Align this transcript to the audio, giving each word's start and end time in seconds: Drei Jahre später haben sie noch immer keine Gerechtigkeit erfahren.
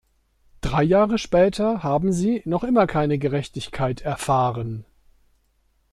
Drei 0.61 0.81
Jahre 0.81 1.19
später 1.19 1.83
haben 1.83 2.11
sie 2.11 2.41
noch 2.45 2.63
immer 2.63 2.87
keine 2.87 3.19
Gerechtigkeit 3.19 4.01
erfahren. 4.01 4.83